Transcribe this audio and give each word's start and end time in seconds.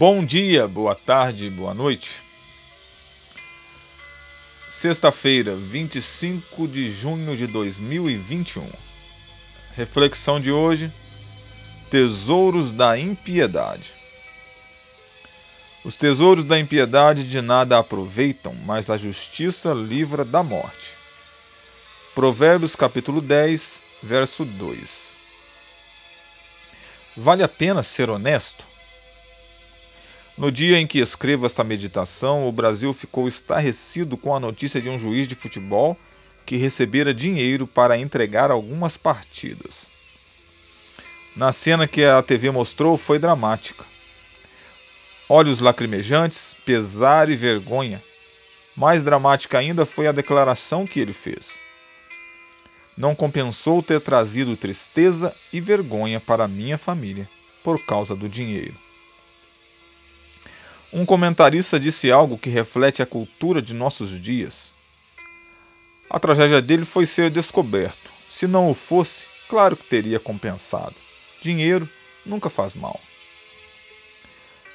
Bom 0.00 0.24
dia, 0.24 0.66
boa 0.66 0.94
tarde, 0.94 1.50
boa 1.50 1.74
noite. 1.74 2.22
Sexta-feira, 4.66 5.54
25 5.54 6.66
de 6.66 6.90
junho 6.90 7.36
de 7.36 7.46
2021. 7.46 8.66
Reflexão 9.76 10.40
de 10.40 10.50
hoje: 10.50 10.90
Tesouros 11.90 12.72
da 12.72 12.98
impiedade. 12.98 13.92
Os 15.84 15.94
tesouros 15.94 16.46
da 16.46 16.58
impiedade 16.58 17.28
de 17.28 17.42
nada 17.42 17.78
aproveitam, 17.78 18.54
mas 18.64 18.88
a 18.88 18.96
justiça 18.96 19.74
livra 19.74 20.24
da 20.24 20.42
morte. 20.42 20.94
Provérbios 22.14 22.74
capítulo 22.74 23.20
10, 23.20 23.82
verso 24.02 24.46
2. 24.46 25.12
Vale 27.14 27.42
a 27.42 27.48
pena 27.48 27.82
ser 27.82 28.08
honesto? 28.08 28.69
No 30.40 30.50
dia 30.50 30.78
em 30.78 30.86
que 30.86 31.00
escrevo 31.00 31.44
esta 31.44 31.62
meditação, 31.62 32.48
o 32.48 32.50
Brasil 32.50 32.94
ficou 32.94 33.28
estarrecido 33.28 34.16
com 34.16 34.34
a 34.34 34.40
notícia 34.40 34.80
de 34.80 34.88
um 34.88 34.98
juiz 34.98 35.28
de 35.28 35.34
futebol 35.34 35.94
que 36.46 36.56
recebera 36.56 37.12
dinheiro 37.12 37.66
para 37.66 37.98
entregar 37.98 38.50
algumas 38.50 38.96
partidas. 38.96 39.90
Na 41.36 41.52
cena 41.52 41.86
que 41.86 42.04
a 42.04 42.22
TV 42.22 42.50
mostrou 42.50 42.96
foi 42.96 43.18
dramática. 43.18 43.84
Olhos 45.28 45.60
lacrimejantes, 45.60 46.56
pesar 46.64 47.28
e 47.28 47.34
vergonha. 47.34 48.02
Mais 48.74 49.04
dramática 49.04 49.58
ainda 49.58 49.84
foi 49.84 50.08
a 50.08 50.12
declaração 50.12 50.86
que 50.86 51.00
ele 51.00 51.12
fez. 51.12 51.60
Não 52.96 53.14
compensou 53.14 53.82
ter 53.82 54.00
trazido 54.00 54.56
tristeza 54.56 55.36
e 55.52 55.60
vergonha 55.60 56.18
para 56.18 56.48
minha 56.48 56.78
família 56.78 57.28
por 57.62 57.84
causa 57.84 58.16
do 58.16 58.26
dinheiro. 58.26 58.74
Um 60.92 61.06
comentarista 61.06 61.78
disse 61.78 62.10
algo 62.10 62.36
que 62.36 62.50
reflete 62.50 63.00
a 63.00 63.06
cultura 63.06 63.62
de 63.62 63.72
nossos 63.72 64.20
dias. 64.20 64.74
A 66.08 66.18
tragédia 66.18 66.60
dele 66.60 66.84
foi 66.84 67.06
ser 67.06 67.30
descoberto. 67.30 68.10
Se 68.28 68.48
não 68.48 68.68
o 68.68 68.74
fosse, 68.74 69.26
claro 69.48 69.76
que 69.76 69.84
teria 69.84 70.18
compensado. 70.18 70.96
Dinheiro 71.40 71.88
nunca 72.26 72.50
faz 72.50 72.74
mal. 72.74 73.00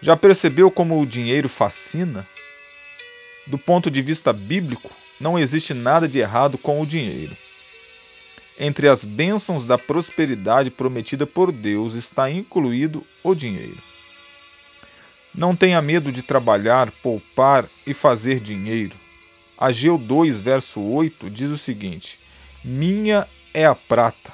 Já 0.00 0.16
percebeu 0.16 0.70
como 0.70 0.98
o 0.98 1.06
dinheiro 1.06 1.48
fascina? 1.48 2.26
Do 3.46 3.58
ponto 3.58 3.90
de 3.90 4.00
vista 4.00 4.32
bíblico, 4.32 4.90
não 5.20 5.38
existe 5.38 5.74
nada 5.74 6.08
de 6.08 6.20
errado 6.20 6.56
com 6.56 6.80
o 6.80 6.86
dinheiro. 6.86 7.36
Entre 8.58 8.88
as 8.88 9.04
bênçãos 9.04 9.66
da 9.66 9.76
prosperidade 9.76 10.70
prometida 10.70 11.26
por 11.26 11.52
Deus 11.52 11.94
está 11.94 12.30
incluído 12.30 13.06
o 13.22 13.34
dinheiro. 13.34 13.82
Não 15.38 15.54
tenha 15.54 15.80
medo 15.80 16.10
de 16.10 16.20
trabalhar, 16.20 16.90
poupar 16.90 17.64
e 17.86 17.94
fazer 17.94 18.40
dinheiro. 18.40 18.96
Ageu 19.56 19.96
2, 19.96 20.40
verso 20.40 20.80
8 20.80 21.30
diz 21.30 21.48
o 21.48 21.56
seguinte: 21.56 22.18
Minha 22.64 23.24
é 23.54 23.64
a 23.64 23.72
prata, 23.72 24.32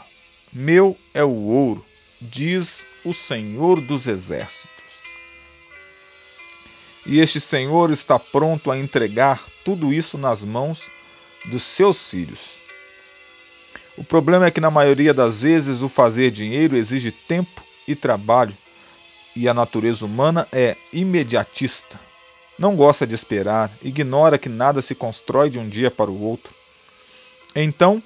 meu 0.51 0.97
é 1.13 1.23
o 1.23 1.29
ouro, 1.29 1.85
diz 2.23 2.87
o 3.05 3.13
Senhor 3.13 3.83
dos 3.83 4.07
Exércitos. 4.07 4.73
E 7.05 7.21
este 7.21 7.39
Senhor 7.39 7.91
está 7.91 8.19
pronto 8.19 8.71
a 8.71 8.79
entregar 8.79 9.45
tudo 9.63 9.93
isso 9.93 10.17
nas 10.17 10.43
mãos 10.43 10.91
dos 11.45 11.65
seus 11.65 12.09
filhos. 12.09 12.63
O 13.99 14.03
problema 14.03 14.47
é 14.47 14.51
que, 14.51 14.59
na 14.59 14.71
maioria 14.71 15.13
das 15.13 15.43
vezes, 15.43 15.83
o 15.83 15.89
fazer 15.91 16.31
dinheiro 16.31 16.75
exige 16.75 17.13
tempo 17.13 17.63
e 17.87 17.95
trabalho 17.95 18.57
e 19.37 19.49
a 19.49 19.55
natureza 19.55 20.07
humana 20.07 20.47
é 20.53 20.77
imediatista. 20.93 21.99
Não 22.59 22.77
gosta 22.77 23.07
de 23.07 23.15
esperar, 23.15 23.71
ignora 23.83 24.39
que 24.39 24.49
nada 24.49 24.81
se 24.81 24.95
constrói 24.95 25.51
de 25.51 25.59
um 25.59 25.69
dia 25.69 25.91
para 25.91 26.11
o 26.11 26.23
outro. 26.23 26.55
Então 27.55 28.03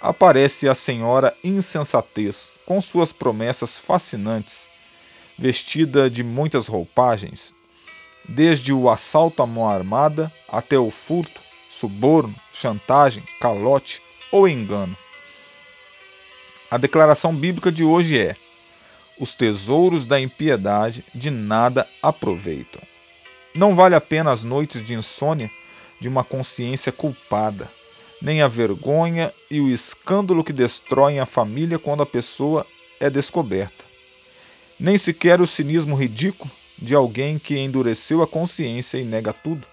aparece 0.00 0.68
a 0.68 0.74
senhora 0.74 1.36
insensatez, 1.44 2.58
com 2.66 2.80
suas 2.80 3.12
promessas 3.12 3.78
fascinantes, 3.78 4.68
vestida 5.38 6.10
de 6.10 6.24
muitas 6.24 6.66
roupagens, 6.66 7.54
desde 8.28 8.72
o 8.72 8.90
assalto 8.90 9.42
à 9.42 9.46
mão 9.46 9.68
armada 9.68 10.32
até 10.48 10.76
o 10.76 10.90
furto, 10.90 11.40
suborno, 11.68 12.34
chantagem, 12.52 13.22
calote 13.40 14.02
ou 14.32 14.48
engano. 14.48 14.96
A 16.70 16.76
declaração 16.76 17.34
bíblica 17.34 17.70
de 17.70 17.84
hoje 17.84 18.18
é: 18.18 18.34
os 19.18 19.34
tesouros 19.34 20.04
da 20.04 20.20
impiedade 20.20 21.04
de 21.14 21.30
nada 21.30 21.88
aproveitam. 22.02 22.80
Não 23.54 23.74
vale 23.74 23.94
a 23.94 24.00
pena 24.00 24.30
as 24.30 24.42
noites 24.42 24.84
de 24.84 24.94
insônia 24.94 25.50
de 26.00 26.08
uma 26.08 26.24
consciência 26.24 26.90
culpada, 26.90 27.70
nem 28.20 28.40
a 28.40 28.48
vergonha 28.48 29.32
e 29.50 29.60
o 29.60 29.70
escândalo 29.70 30.42
que 30.42 30.52
destroem 30.52 31.20
a 31.20 31.26
família 31.26 31.78
quando 31.78 32.02
a 32.02 32.06
pessoa 32.06 32.66
é 32.98 33.10
descoberta. 33.10 33.84
Nem 34.78 34.96
sequer 34.96 35.40
o 35.40 35.46
cinismo 35.46 35.94
ridículo 35.94 36.50
de 36.78 36.94
alguém 36.94 37.38
que 37.38 37.58
endureceu 37.58 38.22
a 38.22 38.26
consciência 38.26 38.98
e 38.98 39.04
nega 39.04 39.32
tudo. 39.32 39.66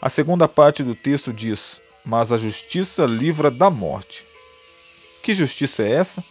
A 0.00 0.08
segunda 0.08 0.46
parte 0.46 0.82
do 0.82 0.94
texto 0.94 1.32
diz: 1.32 1.82
Mas 2.04 2.32
a 2.32 2.36
justiça 2.36 3.06
livra 3.06 3.50
da 3.50 3.68
morte. 3.68 4.24
Que 5.22 5.34
justiça 5.34 5.82
é 5.82 5.92
essa? 5.92 6.24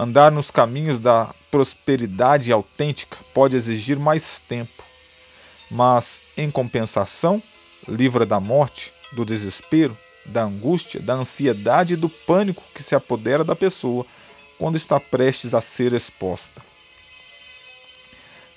Andar 0.00 0.32
nos 0.32 0.50
caminhos 0.50 0.98
da 0.98 1.28
prosperidade 1.50 2.50
autêntica 2.50 3.18
pode 3.34 3.54
exigir 3.54 3.98
mais 3.98 4.40
tempo, 4.40 4.82
mas, 5.70 6.22
em 6.38 6.50
compensação, 6.50 7.42
livra 7.86 8.24
da 8.24 8.40
morte, 8.40 8.94
do 9.12 9.26
desespero, 9.26 9.94
da 10.24 10.42
angústia, 10.44 11.02
da 11.02 11.12
ansiedade 11.12 11.92
e 11.92 11.96
do 11.98 12.08
pânico 12.08 12.62
que 12.74 12.82
se 12.82 12.94
apodera 12.94 13.44
da 13.44 13.54
pessoa 13.54 14.06
quando 14.58 14.76
está 14.76 14.98
prestes 14.98 15.52
a 15.52 15.60
ser 15.60 15.92
exposta. 15.92 16.62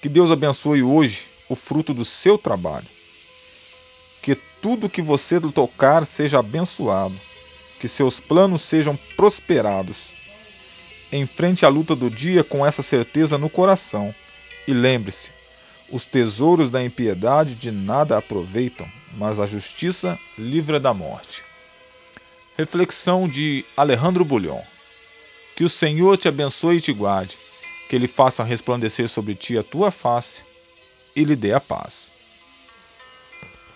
Que 0.01 0.07
Deus 0.07 0.31
abençoe 0.31 0.81
hoje 0.81 1.27
o 1.49 1.55
fruto 1.55 1.93
do 1.93 2.05
seu 2.05 2.37
trabalho. 2.37 2.87
Que 4.21 4.35
tudo 4.61 4.89
que 4.89 5.01
você 5.01 5.41
tocar 5.41 6.05
seja 6.05 6.39
abençoado. 6.39 7.19
Que 7.81 7.87
seus 7.89 8.17
planos 8.17 8.61
sejam 8.61 8.97
prosperados 9.17 10.12
Enfrente 11.15 11.63
a 11.63 11.69
luta 11.69 11.95
do 11.95 12.09
dia 12.09 12.43
com 12.43 12.65
essa 12.65 12.81
certeza 12.81 13.37
no 13.37 13.47
coração. 13.47 14.13
E 14.67 14.73
lembre-se: 14.73 15.31
os 15.91 16.07
tesouros 16.07 16.71
da 16.71 16.83
impiedade 16.83 17.53
de 17.53 17.69
nada 17.69 18.17
aproveitam, 18.17 18.89
mas 19.15 19.39
a 19.39 19.45
justiça 19.45 20.19
livra 20.35 20.79
da 20.79 20.91
morte. 20.91 21.43
Reflexão 22.57 23.27
de 23.27 23.63
Alejandro 23.77 24.25
Bulhon. 24.25 24.63
Que 25.55 25.63
o 25.63 25.69
Senhor 25.69 26.17
te 26.17 26.27
abençoe 26.27 26.77
e 26.77 26.81
te 26.81 26.91
guarde, 26.91 27.37
que 27.87 27.95
Ele 27.95 28.07
faça 28.07 28.43
resplandecer 28.43 29.07
sobre 29.07 29.35
ti 29.35 29.55
a 29.55 29.61
tua 29.61 29.91
face 29.91 30.43
e 31.15 31.23
lhe 31.23 31.35
dê 31.35 31.53
a 31.53 31.59
paz. 31.59 32.11